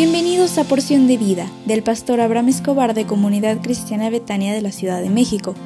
Bienvenidos 0.00 0.58
a 0.58 0.62
Porción 0.62 1.08
de 1.08 1.16
Vida 1.16 1.50
del 1.66 1.82
pastor 1.82 2.20
Abraham 2.20 2.50
Escobar 2.50 2.94
de 2.94 3.04
Comunidad 3.04 3.60
Cristiana 3.60 4.10
Betania 4.10 4.54
de 4.54 4.62
la 4.62 4.70
Ciudad 4.70 5.02
de 5.02 5.10
México. 5.10 5.56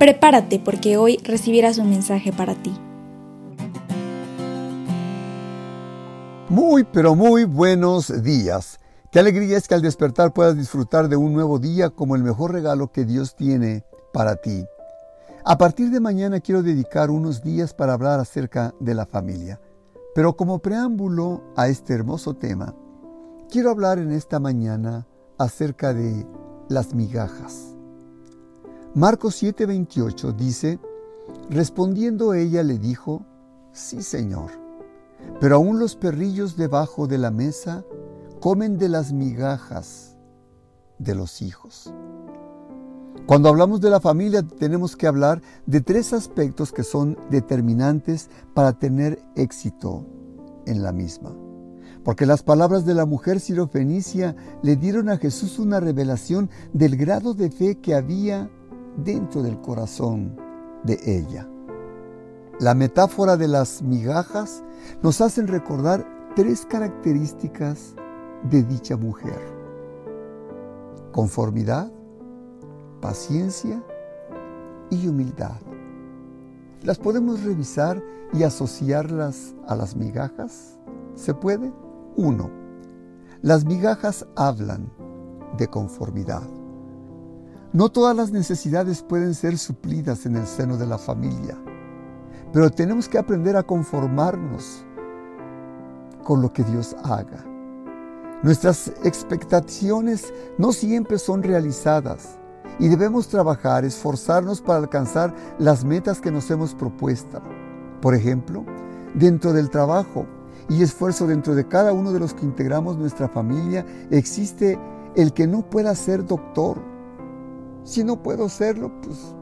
Prepárate 0.00 0.58
porque 0.58 0.96
hoy 0.96 1.18
recibirás 1.18 1.78
un 1.78 1.88
mensaje 1.88 2.32
para 2.32 2.56
ti. 2.56 2.72
Muy, 6.48 6.82
pero 6.82 7.14
muy 7.14 7.44
buenos 7.44 8.24
días. 8.24 8.80
Qué 9.12 9.20
alegría 9.20 9.56
es 9.56 9.68
que 9.68 9.74
al 9.74 9.82
despertar 9.82 10.32
puedas 10.32 10.56
disfrutar 10.56 11.08
de 11.08 11.14
un 11.14 11.32
nuevo 11.32 11.60
día 11.60 11.90
como 11.90 12.16
el 12.16 12.24
mejor 12.24 12.50
regalo 12.50 12.90
que 12.90 13.04
Dios 13.04 13.36
tiene 13.36 13.84
para 14.12 14.34
ti. 14.34 14.64
A 15.44 15.58
partir 15.58 15.90
de 15.90 16.00
mañana 16.00 16.40
quiero 16.40 16.64
dedicar 16.64 17.08
unos 17.08 17.44
días 17.44 17.72
para 17.72 17.92
hablar 17.92 18.18
acerca 18.18 18.74
de 18.80 18.94
la 18.94 19.06
familia. 19.06 19.60
Pero 20.12 20.36
como 20.36 20.58
preámbulo 20.58 21.44
a 21.54 21.68
este 21.68 21.94
hermoso 21.94 22.34
tema, 22.34 22.74
quiero 23.50 23.70
hablar 23.70 23.98
en 23.98 24.12
esta 24.12 24.38
mañana 24.38 25.06
acerca 25.36 25.92
de 25.92 26.24
las 26.68 26.94
migajas. 26.94 27.74
Marcos 28.94 29.42
7:28 29.42 30.34
dice, 30.36 30.78
respondiendo 31.50 32.32
ella 32.32 32.62
le 32.62 32.78
dijo, 32.78 33.26
sí 33.72 34.02
Señor, 34.02 34.52
pero 35.40 35.56
aún 35.56 35.80
los 35.80 35.96
perrillos 35.96 36.56
debajo 36.56 37.08
de 37.08 37.18
la 37.18 37.32
mesa 37.32 37.84
comen 38.40 38.78
de 38.78 38.88
las 38.88 39.12
migajas 39.12 40.16
de 40.98 41.14
los 41.16 41.42
hijos. 41.42 41.92
Cuando 43.26 43.48
hablamos 43.48 43.80
de 43.80 43.90
la 43.90 44.00
familia 44.00 44.42
tenemos 44.42 44.96
que 44.96 45.08
hablar 45.08 45.42
de 45.66 45.80
tres 45.80 46.12
aspectos 46.12 46.72
que 46.72 46.84
son 46.84 47.18
determinantes 47.30 48.30
para 48.54 48.78
tener 48.78 49.20
éxito 49.34 50.06
en 50.66 50.82
la 50.82 50.92
misma. 50.92 51.49
Porque 52.04 52.26
las 52.26 52.42
palabras 52.42 52.84
de 52.84 52.94
la 52.94 53.04
mujer 53.04 53.40
sirofenicia 53.40 54.34
le 54.62 54.76
dieron 54.76 55.08
a 55.10 55.18
Jesús 55.18 55.58
una 55.58 55.80
revelación 55.80 56.48
del 56.72 56.96
grado 56.96 57.34
de 57.34 57.50
fe 57.50 57.78
que 57.78 57.94
había 57.94 58.50
dentro 58.96 59.42
del 59.42 59.60
corazón 59.60 60.36
de 60.84 60.98
ella. 61.04 61.46
La 62.58 62.74
metáfora 62.74 63.36
de 63.36 63.48
las 63.48 63.82
migajas 63.82 64.62
nos 65.02 65.20
hacen 65.20 65.46
recordar 65.46 66.06
tres 66.36 66.66
características 66.66 67.94
de 68.50 68.62
dicha 68.62 68.96
mujer. 68.96 69.38
Conformidad, 71.12 71.90
paciencia 73.00 73.82
y 74.90 75.08
humildad. 75.08 75.56
¿Las 76.82 76.98
podemos 76.98 77.42
revisar 77.42 78.02
y 78.32 78.42
asociarlas 78.42 79.54
a 79.66 79.74
las 79.74 79.96
migajas? 79.96 80.78
¿Se 81.14 81.34
puede? 81.34 81.72
1. 82.16 82.50
Las 83.42 83.64
migajas 83.64 84.26
hablan 84.36 84.92
de 85.56 85.68
conformidad. 85.68 86.42
No 87.72 87.88
todas 87.88 88.16
las 88.16 88.32
necesidades 88.32 89.02
pueden 89.02 89.34
ser 89.34 89.56
suplidas 89.56 90.26
en 90.26 90.36
el 90.36 90.46
seno 90.46 90.76
de 90.76 90.86
la 90.86 90.98
familia, 90.98 91.56
pero 92.52 92.70
tenemos 92.70 93.08
que 93.08 93.18
aprender 93.18 93.56
a 93.56 93.62
conformarnos 93.62 94.84
con 96.24 96.42
lo 96.42 96.52
que 96.52 96.64
Dios 96.64 96.96
haga. 97.04 97.44
Nuestras 98.42 98.88
expectaciones 99.04 100.32
no 100.58 100.72
siempre 100.72 101.18
son 101.18 101.42
realizadas 101.42 102.38
y 102.78 102.88
debemos 102.88 103.28
trabajar, 103.28 103.84
esforzarnos 103.84 104.60
para 104.60 104.78
alcanzar 104.78 105.34
las 105.58 105.84
metas 105.84 106.20
que 106.20 106.30
nos 106.30 106.50
hemos 106.50 106.74
propuesto. 106.74 107.40
Por 108.00 108.14
ejemplo, 108.14 108.64
dentro 109.14 109.52
del 109.52 109.68
trabajo, 109.68 110.26
y 110.70 110.84
esfuerzo 110.84 111.26
dentro 111.26 111.56
de 111.56 111.66
cada 111.66 111.92
uno 111.92 112.12
de 112.12 112.20
los 112.20 112.32
que 112.32 112.46
integramos 112.46 112.96
nuestra 112.96 113.28
familia, 113.28 113.84
existe 114.10 114.78
el 115.16 115.32
que 115.32 115.48
no 115.48 115.68
pueda 115.68 115.92
ser 115.96 116.24
doctor. 116.24 116.78
Si 117.82 118.04
no 118.04 118.22
puedo 118.22 118.48
serlo, 118.48 118.92
pues 119.02 119.34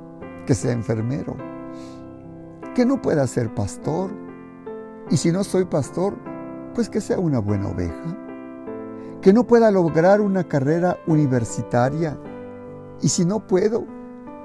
que 0.47 0.55
sea 0.55 0.72
enfermero. 0.72 1.37
Que 2.75 2.87
no 2.87 3.03
pueda 3.03 3.27
ser 3.27 3.55
pastor. 3.55 4.11
Y 5.11 5.19
si 5.19 5.31
no 5.31 5.44
soy 5.44 5.67
pastor, 5.67 6.17
pues 6.75 6.88
que 6.88 7.03
sea 7.03 7.19
una 7.19 7.41
buena 7.41 7.69
oveja. 7.69 8.17
Que 9.21 9.34
no 9.34 9.47
pueda 9.47 9.71
lograr 9.71 10.22
una 10.22 10.44
carrera 10.44 10.97
universitaria. 11.06 12.19
Y 13.03 13.09
si 13.11 13.27
no 13.27 13.47
puedo, 13.47 13.84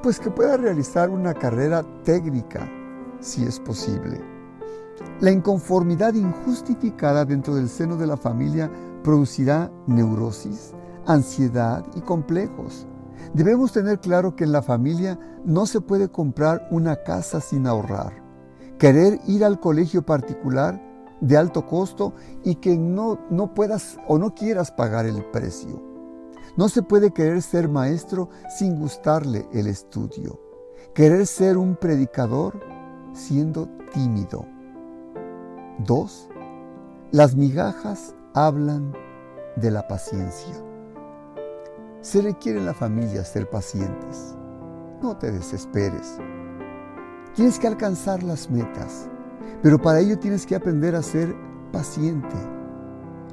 pues 0.01 0.19
que 0.19 0.29
pueda 0.29 0.57
realizar 0.57 1.09
una 1.09 1.33
carrera 1.33 1.81
técnica, 2.03 2.69
si 3.21 3.45
es 3.45 3.57
posible. 3.61 4.32
La 5.19 5.31
inconformidad 5.31 6.13
injustificada 6.13 7.25
dentro 7.25 7.55
del 7.55 7.69
seno 7.69 7.97
de 7.97 8.07
la 8.07 8.17
familia 8.17 8.71
producirá 9.03 9.71
neurosis, 9.87 10.73
ansiedad 11.05 11.85
y 11.95 12.01
complejos. 12.01 12.87
Debemos 13.33 13.71
tener 13.71 13.99
claro 13.99 14.35
que 14.35 14.43
en 14.43 14.51
la 14.51 14.61
familia 14.61 15.19
no 15.45 15.65
se 15.65 15.81
puede 15.81 16.09
comprar 16.09 16.67
una 16.71 16.97
casa 17.03 17.39
sin 17.39 17.67
ahorrar. 17.67 18.21
Querer 18.77 19.19
ir 19.27 19.45
al 19.45 19.59
colegio 19.59 20.05
particular 20.05 20.81
de 21.21 21.37
alto 21.37 21.65
costo 21.65 22.13
y 22.43 22.55
que 22.55 22.77
no, 22.77 23.19
no 23.29 23.53
puedas 23.53 23.97
o 24.07 24.17
no 24.17 24.35
quieras 24.35 24.71
pagar 24.71 25.05
el 25.05 25.23
precio. 25.25 25.81
No 26.57 26.69
se 26.69 26.83
puede 26.83 27.11
querer 27.11 27.41
ser 27.41 27.69
maestro 27.69 28.29
sin 28.57 28.79
gustarle 28.79 29.47
el 29.53 29.67
estudio. 29.67 30.39
Querer 30.93 31.25
ser 31.25 31.57
un 31.57 31.75
predicador 31.75 32.59
siendo 33.13 33.67
tímido. 33.93 34.52
2. 35.79 36.29
Las 37.11 37.35
migajas 37.35 38.13
hablan 38.33 38.93
de 39.55 39.71
la 39.71 39.87
paciencia. 39.87 40.53
Se 42.01 42.21
requiere 42.21 42.59
en 42.59 42.65
la 42.65 42.73
familia 42.73 43.23
ser 43.23 43.49
pacientes. 43.49 44.35
No 45.01 45.17
te 45.17 45.31
desesperes. 45.31 46.17
Tienes 47.35 47.57
que 47.57 47.67
alcanzar 47.67 48.21
las 48.21 48.49
metas, 48.51 49.09
pero 49.63 49.81
para 49.81 49.99
ello 49.99 50.19
tienes 50.19 50.45
que 50.45 50.55
aprender 50.55 50.95
a 50.95 51.01
ser 51.01 51.35
paciente. 51.71 52.35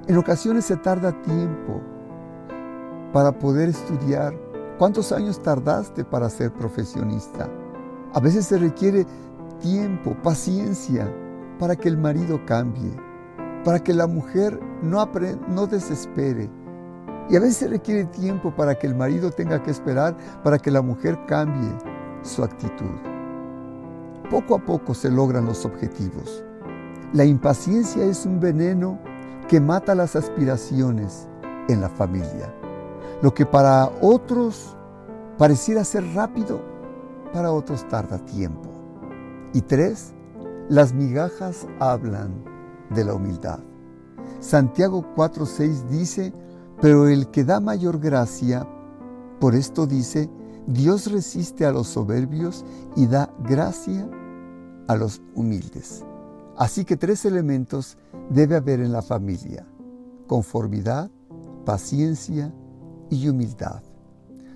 En 0.07 0.17
ocasiones 0.17 0.65
se 0.65 0.77
tarda 0.77 1.13
tiempo 1.23 1.81
para 3.13 3.33
poder 3.39 3.69
estudiar. 3.69 4.35
¿Cuántos 4.79 5.13
años 5.13 5.43
tardaste 5.43 6.05
para 6.05 6.31
ser 6.31 6.53
profesionista? 6.53 7.49
A 8.15 8.21
veces 8.21 8.47
se 8.47 8.57
requiere 8.57 9.07
tiempo, 9.61 10.17
paciencia 10.23 11.07
para 11.61 11.77
que 11.77 11.89
el 11.89 11.99
marido 11.99 12.41
cambie, 12.47 12.91
para 13.65 13.79
que 13.79 13.93
la 13.93 14.07
mujer 14.07 14.59
no, 14.83 15.07
no 15.49 15.67
desespere. 15.67 16.51
Y 17.29 17.37
a 17.37 17.41
veces 17.41 17.69
requiere 17.69 18.07
tiempo 18.07 18.53
para 18.57 18.77
que 18.77 18.87
el 18.87 18.95
marido 18.95 19.31
tenga 19.31 19.63
que 19.63 19.71
esperar 19.71 20.17
para 20.43 20.59
que 20.59 20.71
la 20.71 20.81
mujer 20.81 21.19
cambie 21.27 21.71
su 22.23 22.43
actitud. 22.43 22.91
Poco 24.31 24.55
a 24.57 24.59
poco 24.59 24.95
se 24.95 25.11
logran 25.11 25.45
los 25.45 25.67
objetivos. 25.67 26.43
La 27.13 27.25
impaciencia 27.27 28.05
es 28.05 28.25
un 28.25 28.41
veneno 28.41 28.99
que 29.47 29.61
mata 29.61 29.95
las 29.95 30.17
aspiraciones 30.17 31.29
en 31.69 31.83
la 31.83 31.91
familia. 31.91 32.55
Lo 33.21 33.35
que 33.35 33.45
para 33.45 33.91
otros 34.01 34.77
pareciera 35.37 35.85
ser 35.85 36.05
rápido, 36.15 36.63
para 37.35 37.53
otros 37.53 37.87
tarda 37.89 38.19
tiempo. 38.25 38.71
Y 39.53 39.61
tres, 39.61 40.15
las 40.71 40.95
migajas 40.95 41.67
hablan 41.81 42.45
de 42.95 43.05
la 43.05 43.15
humildad. 43.15 43.59
Santiago 44.39 45.05
4:6 45.17 45.89
dice, 45.89 46.33
pero 46.81 47.09
el 47.09 47.29
que 47.33 47.43
da 47.43 47.59
mayor 47.59 47.99
gracia, 47.99 48.67
por 49.41 49.57
esto 49.57 49.89
dice, 49.89 50.31
Dios 50.69 51.11
resiste 51.11 51.67
a 51.67 51.73
los 51.73 51.89
soberbios 51.89 52.65
y 52.95 53.09
da 53.09 53.35
gracia 53.43 54.09
a 54.87 54.95
los 54.95 55.21
humildes. 55.35 56.05
Así 56.57 56.85
que 56.85 56.97
tres 56.97 57.25
elementos 57.25 57.99
debe 58.31 58.55
haber 58.55 58.79
en 58.79 58.93
la 58.93 59.03
familia. 59.03 59.67
Conformidad, 60.29 61.11
paciencia 61.65 62.55
y 63.11 63.29
humildad. 63.29 63.83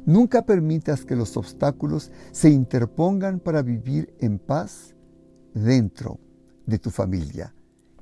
Nunca 0.07 0.47
permitas 0.47 1.05
que 1.05 1.17
los 1.17 1.37
obstáculos 1.37 2.13
se 2.31 2.51
interpongan 2.51 3.41
para 3.41 3.63
vivir 3.63 4.15
en 4.21 4.39
paz 4.39 4.94
dentro 5.55 6.19
de 6.67 6.79
tu 6.79 6.91
familia. 6.91 7.55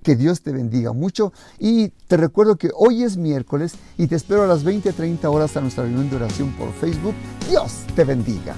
Que 0.02 0.16
Dios 0.16 0.42
te 0.42 0.50
bendiga 0.50 0.92
mucho 0.92 1.32
y 1.60 1.90
te 2.08 2.16
recuerdo 2.16 2.56
que 2.56 2.70
hoy 2.74 3.04
es 3.04 3.16
miércoles 3.16 3.74
y 3.96 4.08
te 4.08 4.16
espero 4.16 4.42
a 4.42 4.48
las 4.48 4.64
20, 4.64 4.92
30 4.92 5.30
horas 5.30 5.56
a 5.56 5.60
nuestra 5.60 5.84
reunión 5.84 6.10
de 6.10 6.16
oración 6.16 6.50
por 6.54 6.72
Facebook. 6.72 7.14
Dios 7.48 7.84
te 7.94 8.02
bendiga. 8.02 8.56